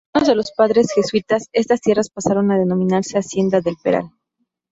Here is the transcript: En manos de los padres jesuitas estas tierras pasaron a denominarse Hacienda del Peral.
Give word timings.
En 0.07 0.11
manos 0.15 0.29
de 0.29 0.33
los 0.35 0.51
padres 0.53 0.87
jesuitas 0.95 1.47
estas 1.53 1.79
tierras 1.79 2.09
pasaron 2.09 2.49
a 2.49 2.57
denominarse 2.57 3.19
Hacienda 3.19 3.61
del 3.61 3.75
Peral. 3.83 4.09